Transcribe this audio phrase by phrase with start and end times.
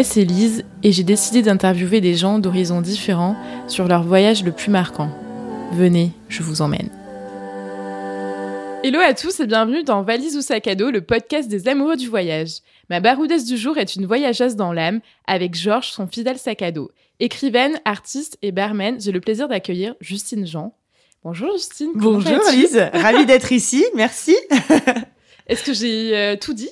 [0.00, 3.36] Moi, c'est Lise et j'ai décidé d'interviewer des gens d'horizons différents
[3.68, 5.10] sur leur voyage le plus marquant.
[5.74, 6.88] Venez, je vous emmène.
[8.82, 11.96] Hello à tous et bienvenue dans Valise ou sac à dos, le podcast des amoureux
[11.96, 12.60] du voyage.
[12.88, 16.72] Ma baroudesse du jour est une voyageuse dans l'âme, avec Georges, son fidèle sac à
[16.72, 16.90] dos.
[17.18, 20.74] Écrivaine, artiste et barman, j'ai le plaisir d'accueillir Justine Jean.
[21.24, 21.90] Bonjour Justine.
[21.94, 24.34] Bonjour Lise, ravie d'être ici, merci.
[25.46, 26.70] Est-ce que j'ai euh, tout dit?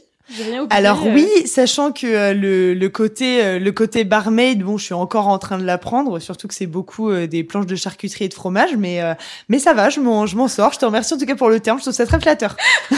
[0.70, 1.14] Alors euh.
[1.14, 5.28] oui, sachant que euh, le, le, côté euh, le côté barmaid, bon, je suis encore
[5.28, 8.76] en train de l'apprendre, surtout que c'est beaucoup des planches de charcuterie et de fromage,
[8.76, 9.00] mais
[9.48, 10.72] mais ça va, je m'en je m'en sors.
[10.72, 12.56] Je te remercie en tout cas pour le terme, je trouve ça très flatteur.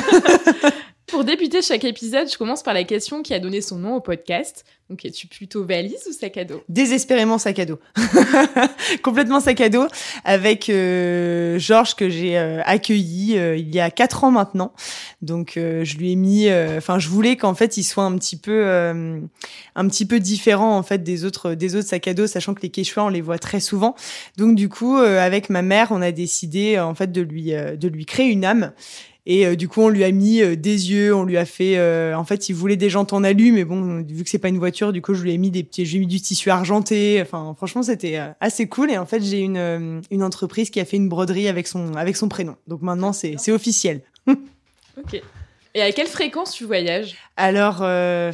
[1.11, 4.01] Pour débuter chaque épisode, je commence par la question qui a donné son nom au
[4.01, 4.65] podcast.
[4.89, 6.63] Donc, es-tu plutôt valise ou sac à dos?
[6.69, 7.79] Désespérément sac à dos.
[9.03, 9.87] Complètement sac à dos
[10.25, 14.73] avec euh, Georges que j'ai euh, accueilli euh, il y a quatre ans maintenant.
[15.23, 16.49] Donc, je lui ai mis...
[16.77, 18.65] Enfin, je voulais qu'en fait, il soit un petit peu
[19.77, 22.63] un petit peu différent en fait des autres des autres sacs à dos, sachant que
[22.63, 23.95] les Quechua, on les voit très souvent.
[24.39, 28.07] Donc, du coup, avec ma mère, on a décidé en fait de lui de lui
[28.07, 28.73] créer une âme
[29.33, 31.79] et euh, du coup, on lui a mis euh, des yeux, on lui a fait.
[31.79, 34.49] Euh, en fait, il voulait des jantes en alu, mais bon, vu que c'est pas
[34.49, 37.21] une voiture, du coup, je lui ai mis des petits, j'ai mis du tissu argenté.
[37.23, 38.91] Enfin, franchement, c'était assez cool.
[38.91, 42.17] Et en fait, j'ai une une entreprise qui a fait une broderie avec son avec
[42.17, 42.57] son prénom.
[42.67, 44.01] Donc maintenant, c'est c'est officiel.
[44.27, 45.23] ok.
[45.77, 47.15] Et à quelle fréquence tu voyages?
[47.37, 47.85] Alors,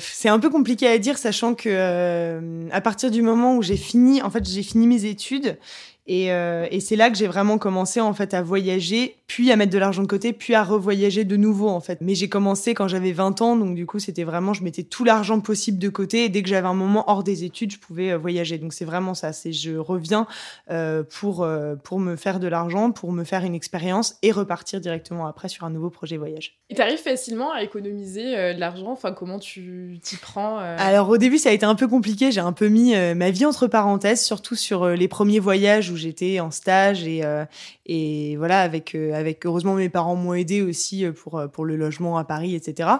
[0.01, 4.23] c'est un peu compliqué à dire, sachant que à partir du moment où j'ai fini,
[4.23, 5.59] en fait, j'ai fini mes études
[6.07, 9.57] et, euh, et c'est là que j'ai vraiment commencé en fait à voyager, puis à
[9.57, 11.99] mettre de l'argent de côté, puis à revoyager de nouveau en fait.
[12.01, 15.05] Mais j'ai commencé quand j'avais 20 ans, donc du coup c'était vraiment, je mettais tout
[15.05, 16.25] l'argent possible de côté.
[16.25, 18.59] Et dès que j'avais un moment hors des études, je pouvais euh, voyager.
[18.59, 19.33] Donc c'est vraiment ça.
[19.33, 20.27] C'est je reviens
[20.71, 24.81] euh, pour euh, pour me faire de l'argent, pour me faire une expérience et repartir
[24.81, 26.61] directement après sur un nouveau projet voyage.
[26.71, 28.93] Et t'arrives facilement à économiser de l'argent?
[28.93, 32.31] Enfin comment tu t'y prends Alors au début ça a été un peu compliqué.
[32.31, 36.51] J'ai un peu mis ma vie entre parenthèses, surtout sur les premiers voyages j'étais en
[36.51, 37.45] stage et, euh,
[37.87, 41.77] et voilà, avec, euh, avec heureusement mes parents m'ont aidé aussi euh, pour, pour le
[41.77, 42.91] logement à Paris, etc.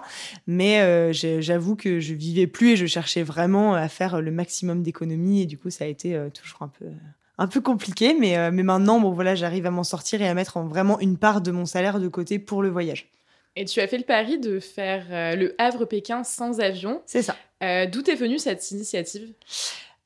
[0.47, 5.43] Mais j'avoue que je vivais plus et je cherchais vraiment à faire le maximum d'économies
[5.43, 6.87] et du coup, ça a été toujours un peu
[7.39, 10.59] un peu compliqué, mais, mais maintenant, bon, voilà, j'arrive à m'en sortir et à mettre
[10.61, 13.11] vraiment une part de mon salaire de côté pour le voyage.
[13.57, 17.03] Et tu as fait le pari de faire le Havre-Pékin sans avion.
[17.05, 17.37] C'est ça.
[17.61, 19.35] D'où est venue cette initiative?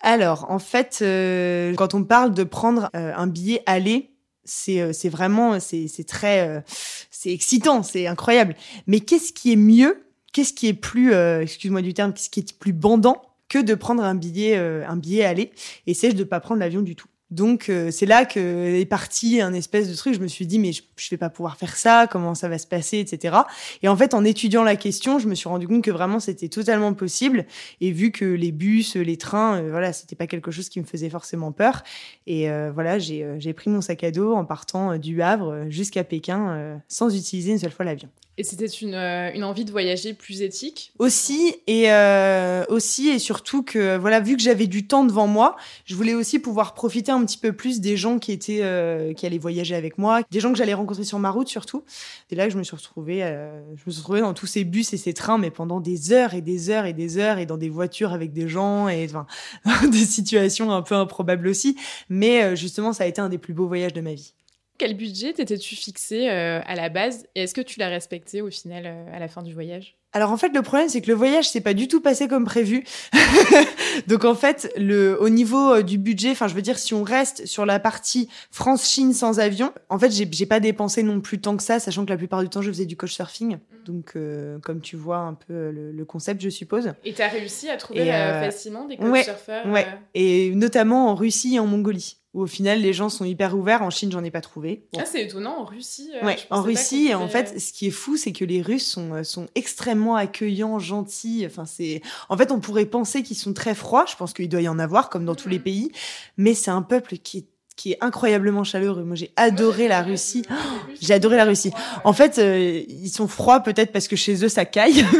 [0.01, 4.11] Alors, en fait, euh, quand on parle de prendre euh, un billet aller,
[4.45, 6.65] c'est euh, c'est vraiment c'est très
[7.11, 8.57] c'est excitant, c'est incroyable.
[8.87, 10.03] Mais qu'est-ce qui est mieux
[10.33, 14.03] Qu'est-ce qui est plus excuse-moi du terme, qu'est-ce qui est plus bandant que de prendre
[14.03, 15.51] un billet un billet aller
[15.87, 17.10] et c'est de pas prendre l'avion du tout?
[17.31, 20.15] Donc euh, c'est là que est parti un espèce de truc.
[20.15, 22.07] Je me suis dit mais je, je vais pas pouvoir faire ça.
[22.11, 23.37] Comment ça va se passer, etc.
[23.83, 26.49] Et en fait en étudiant la question, je me suis rendu compte que vraiment c'était
[26.49, 27.47] totalement possible.
[27.81, 30.85] Et vu que les bus, les trains, euh, voilà, c'était pas quelque chose qui me
[30.85, 31.83] faisait forcément peur.
[32.27, 36.05] Et euh, voilà, j'ai j'ai pris mon sac à dos en partant du Havre jusqu'à
[36.05, 38.09] Pékin sans utiliser une seule fois l'avion.
[38.41, 43.19] Et c'était une, euh, une, envie de voyager plus éthique Aussi, et euh, aussi et
[43.19, 47.13] surtout que, voilà, vu que j'avais du temps devant moi, je voulais aussi pouvoir profiter
[47.13, 50.41] un petit peu plus des gens qui étaient, euh, qui allaient voyager avec moi, des
[50.41, 51.85] gens que j'allais rencontrer sur ma route surtout.
[52.31, 54.91] C'est là que je me suis retrouvée, je me suis retrouvée dans tous ces bus
[54.95, 57.59] et ces trains, mais pendant des heures et des heures et des heures, et dans
[57.59, 59.27] des voitures avec des gens, et enfin,
[59.91, 61.77] des situations un peu improbables aussi.
[62.09, 64.33] Mais justement, ça a été un des plus beaux voyages de ma vie.
[64.81, 67.27] Quel budget t'étais-tu fixé euh, à la base?
[67.35, 70.00] Et est-ce que tu l'as respecté au final euh, à la fin du voyage?
[70.13, 72.45] Alors en fait le problème c'est que le voyage s'est pas du tout passé comme
[72.45, 72.85] prévu.
[74.07, 77.03] Donc en fait le au niveau euh, du budget, enfin je veux dire si on
[77.03, 81.57] reste sur la partie France-Chine sans avion, en fait j'ai pas dépensé non plus tant
[81.57, 83.57] que ça, sachant que la plupart du temps je faisais du couchsurfing.
[83.57, 83.85] Mm.
[83.85, 84.17] Donc
[84.63, 86.93] comme tu vois un peu le, concept je suppose.
[87.05, 89.87] Et tu as réussi à trouver facilement des couchsurfers ouais, ouais.
[90.15, 93.83] Et notamment en Russie et en Mongolie où au final les gens sont hyper ouverts.
[93.83, 94.85] En Chine, j'en ai pas trouvé.
[94.97, 96.11] Ah, c'est étonnant en Russie.
[96.15, 99.15] Euh, ouais, en Russie, en fait, ce qui est fou, c'est que les Russes sont
[99.15, 101.45] euh, sont extrêmement accueillants, gentils.
[101.47, 104.05] Enfin, c'est en fait, on pourrait penser qu'ils sont très froids.
[104.09, 105.63] Je pense qu'il doit y en avoir, comme dans tous les mm.
[105.63, 105.93] pays,
[106.37, 109.05] mais c'est un peuple qui est qui est incroyablement chaleureux.
[109.05, 110.43] Moi, j'ai adoré la Russie.
[111.01, 111.73] j'ai adoré la Russie.
[112.05, 115.03] En fait, euh, ils sont froids peut-être parce que chez eux ça caille,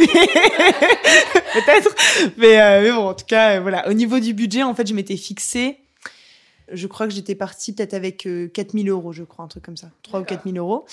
[1.53, 1.95] peut-être.
[2.37, 3.89] Mais, mais, bon, en tout cas, voilà.
[3.89, 5.80] Au niveau du budget, en fait, je m'étais fixé
[6.73, 9.77] je crois que j'étais partie peut-être avec 4000 euh, euros, je crois, un truc comme
[9.77, 9.91] ça.
[10.03, 10.85] 3 ou 4000 euros.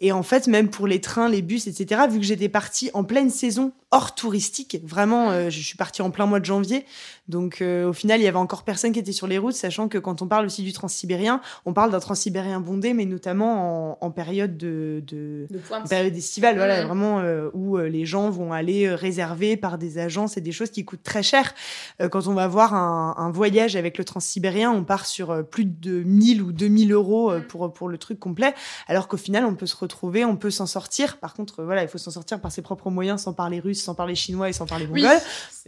[0.00, 3.04] Et en fait, même pour les trains, les bus, etc., vu que j'étais partie en
[3.04, 4.78] pleine saison, hors touristique.
[4.84, 6.84] Vraiment, euh, je suis partie en plein mois de janvier.
[7.28, 9.98] Donc au final, il y avait encore personne qui était sur les routes, sachant que
[9.98, 14.56] quand on parle aussi du transsibérien, on parle d'un transsibérien bondé, mais notamment en, période
[14.56, 15.48] de, de,
[15.88, 17.20] période estivale, voilà, vraiment
[17.52, 21.24] où les gens vont aller réserver par des agences et des choses qui coûtent très
[21.24, 21.52] cher.
[21.98, 26.04] quand on va voir un, un voyage avec le transsibérien, on part sur plus de
[26.04, 27.42] 1000 ou 2000 euros mmh.
[27.48, 28.54] pour pour le truc complet,
[28.86, 31.18] alors qu'au final, on peut se retrouver, on peut s'en sortir.
[31.18, 33.94] Par contre, voilà, il faut s'en sortir par ses propres moyens, sans parler russe, sans
[33.94, 35.08] parler chinois et sans parler mongol.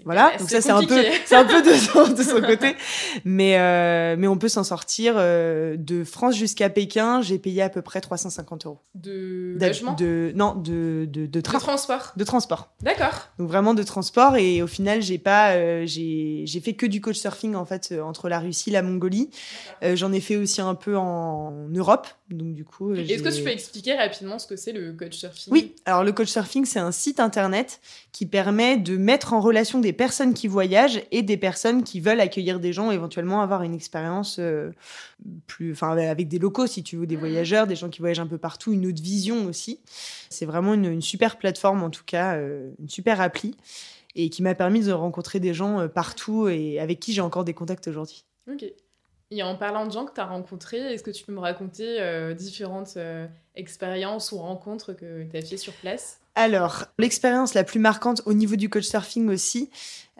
[0.05, 2.77] voilà, donc ça c'est un peu, c'est un peu de son, de son côté,
[3.25, 7.23] mais euh, mais on peut s'en sortir euh, de France jusqu'à Pékin.
[7.23, 8.81] J'ai payé à peu près 350 euros.
[8.95, 9.95] De logement?
[9.95, 12.13] De non, de de, de, transport.
[12.17, 12.73] De transport.
[12.83, 13.29] D'accord.
[13.39, 17.01] Donc vraiment de transport et au final j'ai pas, euh, j'ai j'ai fait que du
[17.01, 19.31] coach surfing en fait entre la Russie, la Mongolie.
[19.95, 22.07] J'en ai fait aussi un peu en Europe.
[22.31, 22.93] Donc du coup.
[22.95, 25.75] Est-ce que tu peux expliquer rapidement ce que c'est le coach surfing Oui.
[25.87, 27.81] Alors le coach surfing c'est un site internet
[28.13, 32.21] qui permet de mettre en relation des personnes qui voyagent et des personnes qui veulent
[32.21, 34.71] accueillir des gens, éventuellement avoir une expérience euh,
[35.47, 37.21] plus, enfin avec des locaux si tu veux, des mmh.
[37.21, 39.81] voyageurs, des gens qui voyagent un peu partout, une autre vision aussi.
[40.31, 43.57] C'est vraiment une, super plateforme en tout cas, euh, une super appli
[44.15, 47.45] et qui m'a permis de rencontrer des gens euh, partout et avec qui j'ai encore
[47.45, 48.25] des contacts aujourd'hui.
[48.51, 48.65] Ok.
[49.31, 52.01] Et en parlant de gens que tu as rencontrés, est-ce que tu peux me raconter
[52.35, 52.97] différentes
[53.59, 58.33] expériences ou rencontres que tu as fait sur place alors, l'expérience la plus marquante au
[58.33, 59.71] niveau du coach surfing aussi,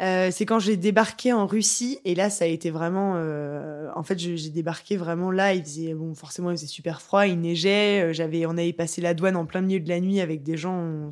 [0.01, 4.05] euh, c'est quand j'ai débarqué en Russie et là ça a été vraiment euh, en
[4.05, 8.05] fait j'ai débarqué vraiment là il faisait bon forcément il faisait super froid il neigeait
[8.05, 10.57] euh, j'avais on avait passé la douane en plein milieu de la nuit avec des
[10.57, 11.11] gens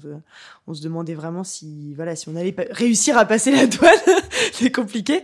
[0.68, 4.22] on, se demandait vraiment si voilà si on allait réussir à passer la douane
[4.52, 5.22] c'est compliqué.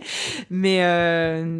[0.49, 0.79] Mais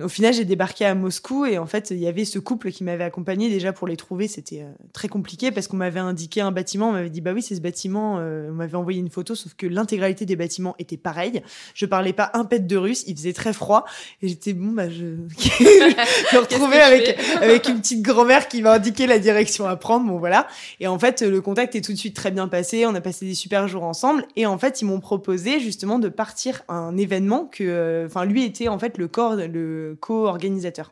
[0.03, 2.83] au final j'ai débarqué à Moscou et en fait il y avait ce couple qui
[2.83, 6.89] m'avait accompagné déjà pour les trouver c'était très compliqué parce qu'on m'avait indiqué un bâtiment
[6.89, 9.67] on m'avait dit bah oui c'est ce bâtiment on m'avait envoyé une photo sauf que
[9.67, 11.41] l'intégralité des bâtiments était pareille
[11.73, 13.85] je parlais pas un pet de russe, il faisait très froid
[14.21, 19.07] et j'étais bon bah je, me retrouvais avec avec une petite grand-mère qui m'a indiqué
[19.07, 20.47] la direction à prendre, bon voilà.
[20.79, 23.25] Et en fait le contact est tout de suite très bien passé, on a passé
[23.25, 26.97] des super jours ensemble et en fait ils m'ont proposé justement de partir à un
[26.97, 30.91] événement que euh, enfin lui était en fait le corps le co-organisateur.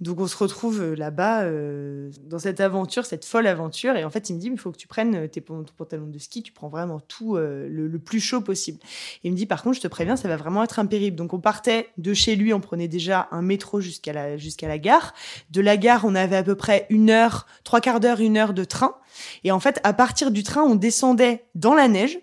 [0.00, 3.96] Donc on se retrouve euh, là-bas euh, dans cette aventure, cette folle aventure.
[3.96, 6.18] Et en fait, il me dit, il faut que tu prennes euh, tes pantalons de
[6.18, 8.78] ski, tu prends vraiment tout le, plus chaud possible.
[9.24, 11.16] Il me dit, par contre, je te préviens, ça va vraiment être un périple.
[11.16, 14.78] Donc on partait de chez lui, on prenait déjà un métro jusqu'à la, jusqu'à la
[14.78, 15.12] gare.
[15.50, 18.54] De la gare, on avait à peu près une heure, trois quarts d'heure, une heure
[18.54, 18.96] de train.
[19.44, 22.18] Et en fait, à partir du train, on descendait dans la neige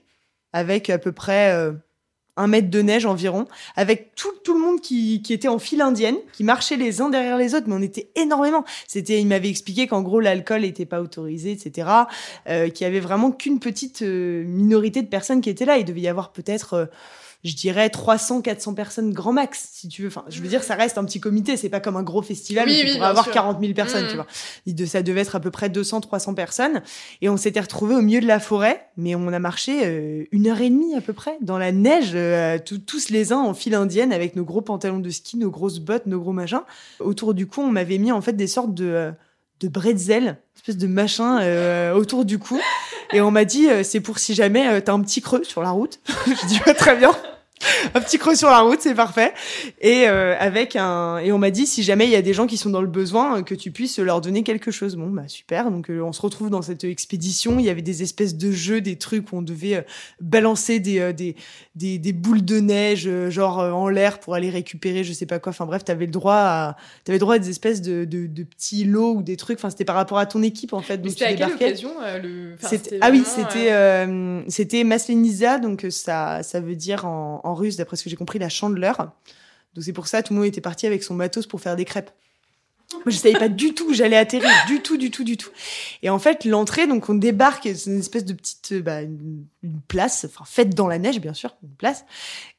[0.52, 1.72] avec à peu près
[2.38, 6.16] un mètre de neige environ, avec tout, le monde qui, qui était en file indienne,
[6.34, 8.64] qui marchait les uns derrière les autres, mais on était énormément.
[8.88, 11.90] C'était, il m'avait expliqué qu'en gros l'alcool n'était pas autorisé, etc.
[12.48, 15.78] Euh, qu'il y avait vraiment qu'une petite euh, minorité de personnes qui étaient là.
[15.78, 16.86] Il devait y avoir peut-être euh,
[17.48, 20.10] je dirais 300, 400 personnes grand max, si tu veux.
[20.10, 22.68] Enfin, je veux dire, ça reste un petit comité, c'est pas comme un gros festival
[22.68, 24.76] où tu pourrais avoir 40 000 personnes, tu mmh.
[24.76, 24.86] vois.
[24.88, 26.82] Ça devait être à peu près 200, 300 personnes.
[27.22, 30.48] Et on s'était retrouvés au milieu de la forêt, mais on a marché euh, une
[30.48, 33.76] heure et demie à peu près, dans la neige, euh, tous les uns en file
[33.76, 36.64] indienne, avec nos gros pantalons de ski, nos grosses bottes, nos gros machins.
[37.00, 38.86] Autour du cou, on m'avait mis en fait des sortes de...
[38.86, 39.12] Euh,
[39.60, 42.60] de bretzel, espèce de machin autour du cou.
[43.12, 46.00] Et on m'a dit, c'est pour si jamais t'as un petit creux sur la route.
[46.28, 47.12] je dis, pas très bien.
[47.94, 49.34] Un petit creux sur la route, c'est parfait.
[49.82, 52.48] Et euh, avec un et on m'a dit si jamais il y a des gens
[52.48, 54.96] qui sont dans le besoin, que tu puisses leur donner quelque chose.
[54.96, 55.72] Bon bah super.
[55.72, 57.60] Donc euh, on se retrouve dans cette expédition.
[57.60, 59.82] Il y avait des espèces de jeux, des trucs où on devait euh,
[60.22, 61.36] balancer des, des,
[61.76, 65.52] des des boules de neige genre en l'air pour aller récupérer je sais pas quoi.
[65.52, 68.84] Enfin bref, t'avais le droit à t'avais droit à des espèces de, de, de petits
[68.84, 69.58] lots ou des trucs.
[69.58, 71.02] Enfin c'était par rapport à ton équipe en fait.
[71.08, 72.56] C'était à quelle occasion le...
[73.02, 74.08] Ah oui, c'était
[74.50, 78.40] c'était Masleniza donc ça ça veut dire en en russe, d'après ce que j'ai compris,
[78.40, 79.12] la chandeleur.
[79.74, 81.86] Donc c'est pour ça tout le monde était parti avec son matos pour faire des
[81.86, 82.12] crêpes.
[82.94, 85.50] Moi, je savais pas du tout j'allais atterrir, du tout, du tout, du tout.
[86.04, 89.46] Et en fait, l'entrée, donc on débarque, c'est une espèce de petite, bah, une,
[89.90, 92.06] place, enfin faite dans la neige, bien sûr, une place.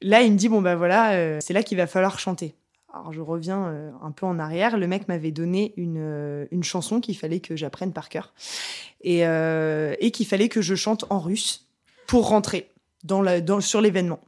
[0.02, 2.54] Là, il me dit bon bah voilà, euh, c'est là qu'il va falloir chanter.
[2.92, 4.76] Alors je reviens euh, un peu en arrière.
[4.76, 8.34] Le mec m'avait donné une, euh, une chanson qu'il fallait que j'apprenne par cœur
[9.00, 11.66] et, et qu'il fallait que je chante en russe
[12.06, 12.70] pour rentrer
[13.04, 14.20] dans la, dans, sur l'événement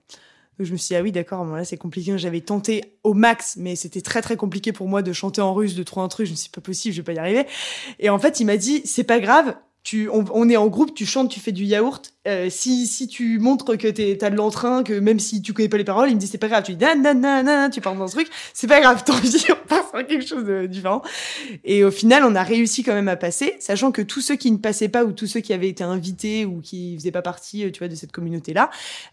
[0.64, 2.16] je me suis dit, ah oui, d'accord, là, c'est compliqué.
[2.18, 5.74] J'avais tenté au max, mais c'était très, très compliqué pour moi de chanter en russe,
[5.74, 6.26] de trouver un truc.
[6.26, 7.46] Je me suis dit, pas possible, je vais pas y arriver.
[7.98, 11.06] Et en fait, il m'a dit, c'est pas grave, tu, on, est en groupe, tu
[11.06, 12.12] chantes, tu fais du yaourt.
[12.28, 15.78] Euh, si, si tu montres que t'as de l'entrain, que même si tu connais pas
[15.78, 16.64] les paroles, il me dit c'est pas grave.
[16.64, 19.02] Tu dis nanana, tu parles dans ce truc, c'est pas grave.
[19.04, 21.00] Tant pis, on passe à quelque chose de différent.
[21.64, 24.50] Et au final, on a réussi quand même à passer, sachant que tous ceux qui
[24.50, 27.64] ne passaient pas ou tous ceux qui avaient été invités ou qui faisaient pas partie,
[27.64, 28.68] euh, tu vois, de cette communauté-là,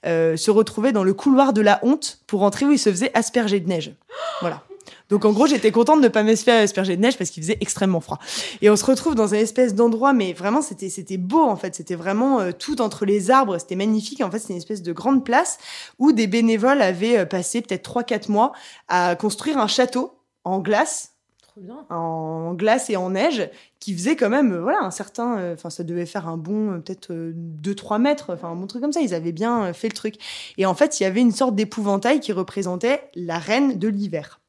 [0.05, 3.11] euh, se retrouvaient dans le couloir de la honte pour entrer où ils se faisaient
[3.13, 3.93] asperger de neige.
[4.41, 4.66] Voilà.
[5.09, 7.43] Donc en gros, j'étais contente de ne pas me faire asperger de neige parce qu'il
[7.43, 8.19] faisait extrêmement froid.
[8.61, 11.75] Et on se retrouve dans un espèce d'endroit, mais vraiment c'était c'était beau en fait.
[11.75, 13.57] C'était vraiment euh, tout entre les arbres.
[13.57, 14.21] C'était magnifique.
[14.21, 15.57] En fait, c'était une espèce de grande place
[15.99, 18.51] où des bénévoles avaient euh, passé peut-être 3-4 mois
[18.87, 20.13] à construire un château
[20.43, 21.13] en glace.
[21.41, 21.85] Trop bien.
[21.89, 25.83] En glace et en neige, qui faisait quand même, euh, voilà, un certain, enfin, ça
[25.83, 29.01] devait faire un bon, peut-être 2-3 mètres, enfin, un bon truc comme ça.
[29.01, 30.15] Ils avaient bien fait le truc.
[30.57, 34.39] Et en fait, il y avait une sorte d'épouvantail qui représentait la reine de l'hiver.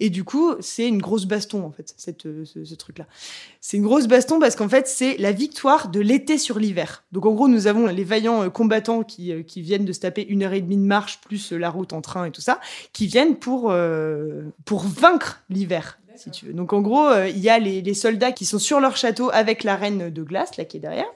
[0.00, 3.06] Et du coup, c'est une grosse baston, en fait, cette, euh, ce, truc-là.
[3.60, 7.04] C'est une grosse baston parce qu'en fait, c'est la victoire de l'été sur l'hiver.
[7.12, 10.00] Donc, en gros, nous avons les vaillants euh, combattants qui, euh, qui viennent de se
[10.00, 12.60] taper une heure et demie de marche, plus la route en train et tout ça,
[12.94, 13.72] qui viennent pour,
[14.64, 15.98] pour vaincre l'hiver.
[16.16, 16.52] Si tu veux.
[16.52, 19.64] Donc en gros, il y a les, les, soldats qui sont sur leur château avec
[19.64, 21.06] la reine de glace, là qui est derrière.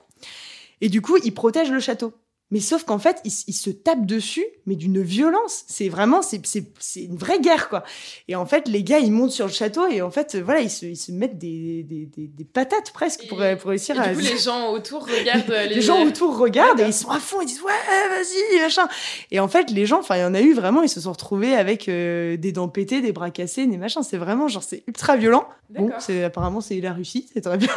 [0.81, 2.12] Et du coup, ils protègent le château.
[2.54, 5.64] Mais sauf qu'en fait, ils, se tapent dessus, mais d'une violence.
[5.66, 6.62] C'est vraiment, c'est
[6.94, 7.82] une vraie guerre, quoi.
[8.28, 10.70] Et en fait, les gars, ils montent sur le château et en fait, voilà, ils
[10.70, 14.20] se, ils se mettent des, des, des, patates presque pour, pour réussir et Du coup,
[14.20, 15.50] les gens autour regardent.
[15.68, 17.73] Les, gens autour regardent et ils sont à fond, ils disent ouais,
[18.08, 18.87] vas-y, machin.
[19.32, 21.11] Et en fait, les gens, enfin, il y en a eu vraiment, ils se sont
[21.11, 24.04] retrouvés avec euh, des dents pétées, des bras cassés, des machins.
[24.04, 25.49] C'est vraiment, genre, c'est ultra violent.
[25.70, 25.90] Bon,
[26.25, 27.73] apparemment, c'est la Russie, c'est très bien.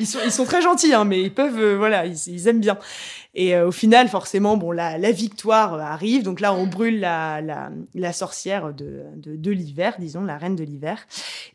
[0.00, 2.60] ils, sont, ils sont très gentils, hein, mais ils peuvent, euh, voilà, ils, ils aiment
[2.60, 2.78] bien.
[3.34, 6.22] Et euh, au final, forcément, bon, la, la, victoire arrive.
[6.22, 10.54] Donc là, on brûle la, la, la sorcière de, de, de l'hiver, disons, la reine
[10.54, 11.04] de l'hiver.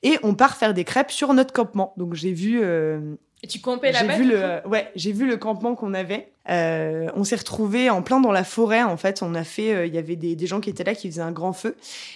[0.04, 1.94] Et on part faire des crêpes sur notre campement.
[1.96, 2.60] Donc j'ai vu...
[2.62, 3.16] Euh,
[3.48, 6.30] tu campais là-bas J'ai vu le, ouais, j'ai vu le campement qu'on avait.
[6.50, 8.84] Euh, on s'est retrouvés en plein dans la forêt.
[8.84, 10.96] En fait, on a fait, euh, il y avait des, des, gens qui étaient là
[10.96, 11.76] qui faisaient un grand feu.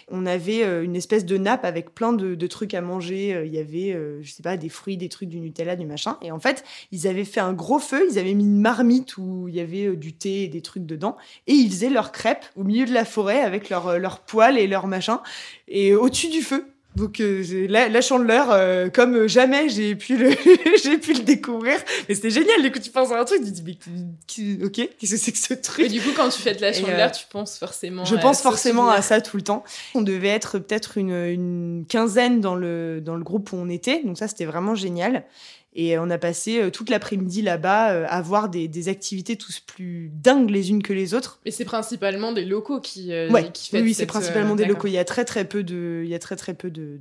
[0.09, 3.43] On avait euh, une espèce de nappe avec plein de, de trucs à manger.
[3.45, 6.17] Il y avait, je sais pas, des fruits, des trucs, du Nutella, du machin.
[6.21, 8.07] Et en fait, ils avaient fait un gros feu.
[8.09, 11.17] Ils avaient mis une marmite où il y avait du thé et des trucs dedans.
[11.47, 14.67] Et ils faisaient leurs crêpes au milieu de la forêt avec leurs leur poêle et
[14.67, 15.19] leurs machins.
[15.67, 16.65] Et au-dessus du feu.
[16.95, 20.31] Donc euh, la, la chandeleur, euh, comme jamais j'ai pu le
[20.83, 22.61] j'ai pu le découvrir, mais c'était génial.
[22.61, 25.31] Du coup, tu penses à un truc, tu te dis mais ok, qu'est-ce que c'est
[25.31, 25.85] que ce truc?
[25.85, 28.03] Et du coup, quand tu fais de la chandeleur, euh, tu penses forcément.
[28.03, 29.63] Je pense forcément à ça tout le temps.
[29.95, 34.03] On devait être peut-être une, une quinzaine dans le dans le groupe où on était,
[34.03, 35.23] donc ça c'était vraiment génial.
[35.73, 39.61] Et on a passé euh, toute l'après-midi là-bas euh, à voir des, des, activités tous
[39.61, 41.39] plus dingues les unes que les autres.
[41.45, 44.87] Mais c'est principalement des locaux qui, euh, qui Oui, c'est principalement des locaux.
[44.87, 46.99] Il y a très très peu de, il y a très très peu de,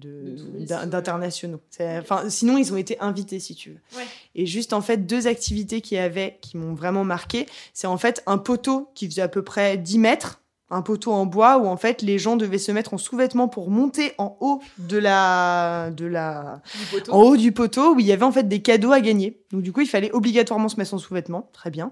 [0.87, 1.61] d'internationaux.
[1.81, 3.99] Enfin, sinon ils ont été invités si tu veux.
[3.99, 4.07] Ouais.
[4.37, 7.99] Et juste en fait deux activités qu'il y avait qui m'ont vraiment marqué, c'est en
[7.99, 11.67] fait un poteau qui faisait à peu près 10 mètres un poteau en bois où
[11.67, 15.91] en fait les gens devaient se mettre en sous-vêtements pour monter en haut de la
[15.91, 16.61] de la
[17.09, 19.39] en haut du poteau où il y avait en fait des cadeaux à gagner.
[19.53, 21.91] Donc du coup, il fallait obligatoirement se mettre en sous-vêtements, très bien.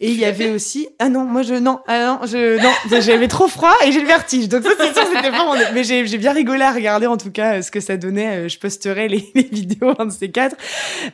[0.00, 3.28] Et il y avait aussi ah non, moi je non, ah non, je non, j'avais
[3.28, 4.48] trop froid et j'ai le vertige.
[4.48, 7.16] Donc ça c'est sûr c'était pas mon mais j'ai j'ai bien rigolé à regarder en
[7.16, 10.30] tout cas ce que ça donnait, euh, je posterai les, les vidéos un de ces
[10.30, 10.56] quatre.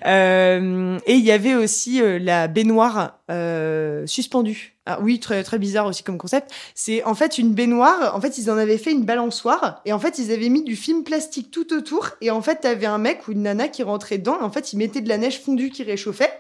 [0.07, 5.59] Euh, et il y avait aussi euh, la baignoire euh, suspendue ah oui, très très
[5.59, 6.53] bizarre aussi comme concept.
[6.75, 8.15] C'est en fait une baignoire.
[8.15, 10.77] En fait, ils en avaient fait une balançoire et en fait ils avaient mis du
[10.77, 12.11] film plastique tout autour.
[12.21, 14.39] Et en fait, t'avais un mec ou une nana qui rentrait dedans.
[14.41, 16.33] Et en fait, il mettait de la neige fondue qui réchauffait.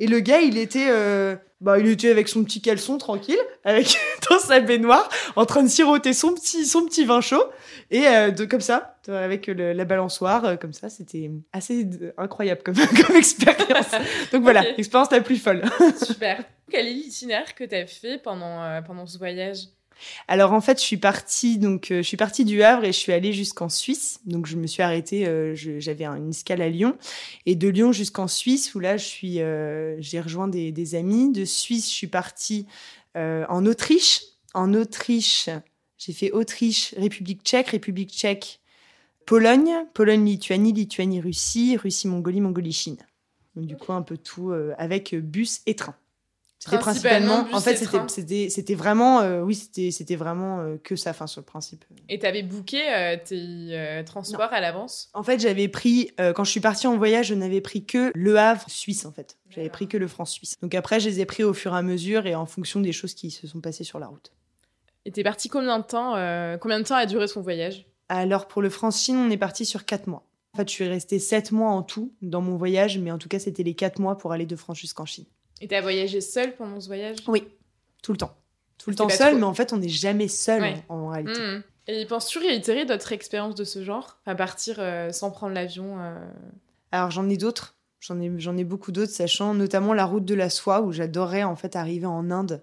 [0.00, 3.98] Et le gars, il était, euh, bah, il était avec son petit caleçon tranquille, avec
[4.30, 7.44] dans sa baignoire, en train de siroter son petit, son petit vin chaud,
[7.90, 12.76] et euh, de comme ça, avec la balançoire, euh, comme ça, c'était assez incroyable comme,
[13.06, 13.90] comme expérience.
[14.32, 15.62] Donc voilà, l'expérience la plus folle.
[16.02, 16.42] Super.
[16.70, 19.66] Quel est l'itinéraire que tu as fait pendant, pendant ce voyage?
[20.28, 22.98] Alors en fait, je suis partie donc euh, je suis partie du Havre et je
[22.98, 24.20] suis allée jusqu'en Suisse.
[24.26, 26.96] Donc je me suis arrêtée, euh, j'avais une escale à Lyon
[27.46, 31.32] et de Lyon jusqu'en Suisse où là je suis, euh, j'ai rejoint des, amis.
[31.32, 32.66] De Suisse, je suis partie
[33.14, 34.22] en Autriche.
[34.54, 35.48] En Autriche,
[35.98, 38.60] j'ai fait Autriche, République Tchèque, République Tchèque,
[39.26, 42.96] Pologne, Pologne, Lituanie, Lituanie, Russie, Russie, Mongolie, Mongolie, Chine.
[43.54, 45.94] Donc du coup un peu tout avec bus et train.
[46.62, 51.40] C'était principalement, en fait, c'était vraiment, euh, oui, c'était vraiment euh, que ça, fin sur
[51.40, 51.86] le principe.
[52.10, 55.08] Et t'avais booké euh, tes transports à l'avance?
[55.14, 58.38] En fait, j'avais pris quand je suis partie en voyage, je n'avais pris que le
[58.38, 59.38] Havre suisse en fait.
[59.48, 60.60] J'avais pris que le franc suisse.
[60.60, 62.92] Donc après, je les ai pris au fur et à mesure et en fonction des
[62.92, 64.30] choses qui se sont passées sur la route.
[65.06, 66.12] Et t'es parti combien de temps
[66.58, 67.86] Combien de temps a duré son voyage?
[68.10, 70.26] Alors pour le France Chine, on est parti sur quatre mois.
[70.52, 73.28] En fait, je suis restée sept mois en tout dans mon voyage, mais en tout
[73.28, 75.24] cas, c'était les quatre mois pour aller de France jusqu'en Chine.
[75.60, 77.18] Et tu as voyagé seule pendant ce voyage?
[77.26, 77.48] Oui,
[78.02, 78.36] tout le temps.
[78.78, 81.38] Tout le temps seul, mais en fait, on n'est jamais seul en, réalité.
[81.38, 81.62] Mmh.
[81.88, 84.18] Et penses-tu réitérer d'autres expériences de ce genre?
[84.24, 86.14] À partir euh, sans prendre l'avion euh
[86.92, 87.76] Alors, j'en ai d'autres.
[88.00, 91.42] J'en ai, j'en ai beaucoup d'autres, sachant notamment la route de la soie, où j'adorerais
[91.42, 92.62] en fait arriver en Inde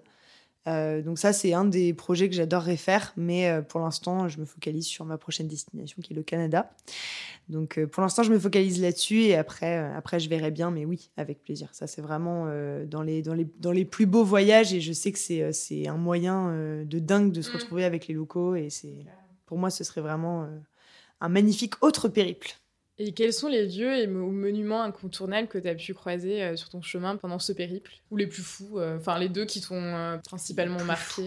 [0.68, 4.38] euh, donc ça, c'est un des projets que j'adorerais faire, mais euh, pour l'instant, je
[4.38, 6.70] me focalise sur ma prochaine destination, qui est le Canada.
[7.48, 10.84] Donc euh, pour l'instant, je me focalise là-dessus, et après, après, je verrai bien, mais
[10.84, 11.68] oui, avec plaisir.
[11.72, 12.46] Ça, c'est vraiment
[12.86, 15.96] dans, les, dans, les, dans les plus beaux voyages, et je sais que c'est, un
[15.96, 16.52] moyen
[16.84, 17.54] de dingue de se mm.
[17.54, 19.06] retrouver avec les locaux, et c'est,
[19.46, 20.48] pour moi, ce serait vraiment
[21.20, 22.56] un magnifique autre périple.
[23.00, 26.68] Et quels sont les lieux et monuments incontournables que tu as pu croiser euh, sur
[26.68, 27.92] ton chemin pendant ce périple?
[28.10, 31.22] Ou les plus fous euh, Enfin, les deux qui t'ont euh, principalement marqué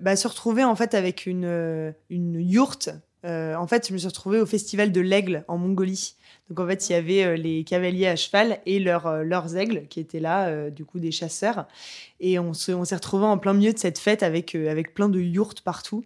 [0.00, 2.88] bah, Se retrouver en fait avec une, une yourte.
[3.22, 6.14] en fait, je me suis retrouvée au festival de l'aigle en Mongolie.
[6.48, 10.00] Donc en fait, il y avait les cavaliers à cheval et leurs, leurs aigles qui
[10.00, 11.66] étaient là, du coup des chasseurs.
[12.18, 15.10] Et on, se, on s'est retrouvés en plein milieu de cette fête avec, avec plein
[15.10, 16.02] de yourtes partout.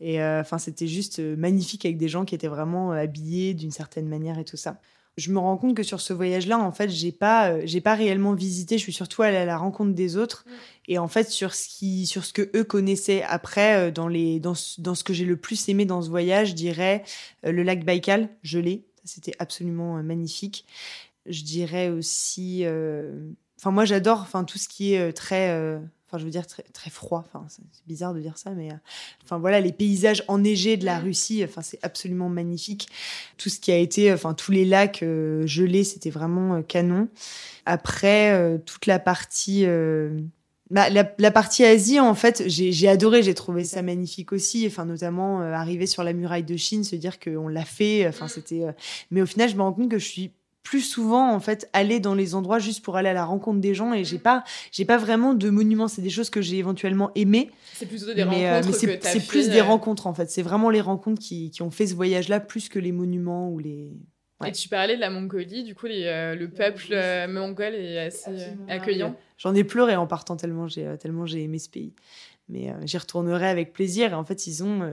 [0.00, 3.52] Et euh, enfin, c'était juste euh, magnifique avec des gens qui étaient vraiment euh, habillés
[3.54, 4.80] d'une certaine manière et tout ça.
[5.18, 8.32] Je me rends compte que sur ce voyage-là, en fait, j'ai pas, j'ai pas réellement
[8.32, 8.78] visité.
[8.78, 10.44] Je suis surtout allée à la rencontre des autres.
[10.46, 10.50] Mm.
[10.88, 14.54] Et en fait, sur ce qui, sur ce que eux connaissaient après, dans les, dans,
[14.78, 17.02] dans ce que j'ai le plus aimé dans ce voyage, je dirais
[17.42, 18.86] le lac Baïkal, gelé.
[19.04, 20.64] C'était absolument magnifique.
[21.26, 22.64] Je dirais aussi,
[23.58, 25.80] enfin moi j'adore, enfin tout ce qui est très
[26.10, 28.76] enfin je veux dire très, très froid, enfin c'est bizarre de dire ça, mais euh,
[29.22, 32.88] enfin voilà les paysages enneigés de la Russie, enfin c'est absolument magnifique.
[33.38, 37.08] Tout ce qui a été, enfin tous les lacs euh, gelés, c'était vraiment euh, canon.
[37.64, 39.66] Après toute la partie
[40.70, 44.66] bah, la, partie Asie, en fait, j'ai adoré, j'ai trouvé ça magnifique aussi.
[44.66, 48.08] Enfin, notamment arriver sur la muraille de Chine, se dire qu'on l'a fait.
[48.08, 48.62] Enfin, c'était.
[49.10, 52.00] mais au final, je me rends compte que je suis plus souvent en fait aller
[52.00, 54.84] dans les endroits juste pour aller à la rencontre des gens et j'ai pas j'ai
[54.84, 55.88] pas vraiment de monuments.
[55.88, 57.50] C'est des choses que j'ai éventuellement aimées.
[57.74, 60.30] C'est plutôt des mais, euh, rencontres mais c'est plus des euh, rencontres en fait.
[60.30, 63.50] C'est vraiment les rencontres qui, qui, ont fait ce voyage là plus que les monuments
[63.50, 63.92] ou les
[64.46, 66.94] et tu parlais de la Mongolie du coup les, euh, le peuple
[67.28, 68.30] mongol est assez
[68.68, 69.14] accueillant.
[69.36, 71.92] j'en ai pleuré en partant tellement j'ai tellement j'ai aimé ce pays.
[72.48, 74.12] Mais j'y retournerai avec plaisir.
[74.12, 74.90] Et en fait ils ont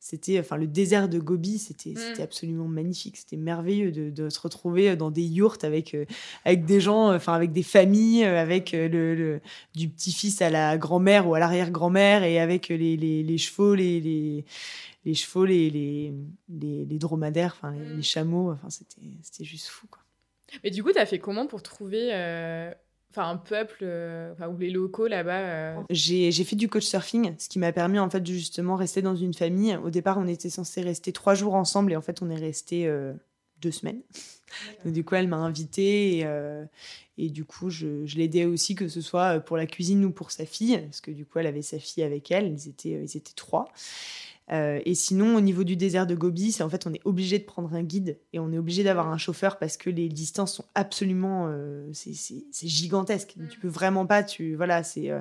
[0.00, 1.96] c'était enfin le désert de Gobi c'était mm.
[1.96, 6.04] c'était absolument magnifique c'était merveilleux de, de, se retrouver dans des yourtes avec euh,
[6.44, 9.40] avec des gens enfin avec des familles euh, avec euh, le,
[9.74, 14.00] du petit-fils à la grand-mère ou à l'arrière-grand-mère et avec les, les, les chevaux les,
[14.00, 14.44] les,
[15.04, 16.12] les chevaux les, les,
[16.48, 18.02] les, dromadaires enfin les, mm.
[18.02, 20.02] chameaux enfin c'était c'était juste fou quoi
[20.62, 22.12] mais du coup tu as fait comment pour trouver
[23.10, 25.76] enfin un peuple euh, ou les locaux là-bas euh.
[25.90, 29.16] j'ai, fait du coach surfing ce qui m'a permis en fait de justement rester dans
[29.16, 29.76] une famille.
[29.76, 32.86] Au départ on était censé rester trois jours ensemble et en fait on est resté
[32.86, 33.12] euh,
[33.60, 34.02] deux semaines.
[34.84, 36.26] Donc du coup elle m'a invité et,
[37.18, 40.30] et, du coup je, je l'aidais aussi que ce soit pour la cuisine ou pour
[40.30, 42.46] sa fille parce que du coup elle avait sa fille avec elle.
[42.46, 43.68] Ils étaient ils étaient trois
[44.50, 47.38] euh, et sinon, au niveau du désert de Gobi, c'est en fait on est obligé
[47.38, 50.54] de prendre un guide et on est obligé d'avoir un chauffeur parce que les distances
[50.54, 53.34] sont absolument, euh, c'est gigantesque.
[53.36, 53.48] Mm.
[53.48, 55.20] Tu peux vraiment pas, tu voilà, c'est euh,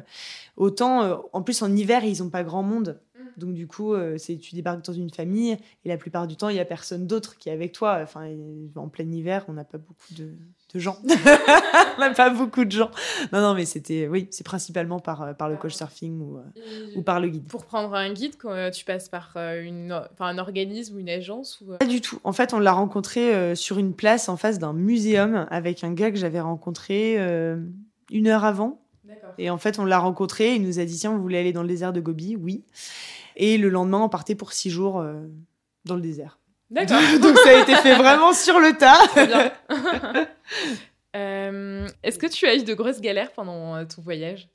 [0.56, 1.24] autant.
[1.34, 3.00] en plus en hiver, ils ont pas grand monde.
[3.38, 6.50] Donc du coup, euh, c'est tu débarques dans une famille et la plupart du temps,
[6.50, 8.00] il y a personne d'autre qui est avec toi.
[8.02, 8.28] Enfin,
[8.76, 10.34] en plein hiver, on n'a pas beaucoup de,
[10.74, 10.98] gens.
[11.98, 12.90] on n'a pas beaucoup de gens.
[13.32, 16.96] Non, non, mais c'était, oui, c'est principalement par, euh, par le coach surfing ou, euh,
[16.96, 17.48] ou par le guide.
[17.48, 21.78] Pour prendre un guide, quand tu passes par une, un organisme ou une agence ou...
[21.78, 22.20] Pas du tout.
[22.24, 26.10] En fait, on l'a rencontré sur une place en face d'un muséum avec un gars
[26.10, 27.18] que j'avais rencontré
[28.12, 28.82] une heure avant.
[29.38, 31.62] Et en fait, on l'a rencontré, il nous a dit tiens, vous voulez aller dans
[31.62, 32.36] le désert de Gobi?
[32.36, 32.64] Oui.
[33.40, 35.14] Et le lendemain, on partait pour six jours euh,
[35.86, 36.40] dans le désert.
[36.72, 37.00] D'accord.
[37.22, 39.08] Donc ça a été fait vraiment sur le tas.
[39.08, 39.52] Très bien.
[41.16, 44.50] Euh, est-ce que tu as eu de grosses galères pendant euh, ton voyage?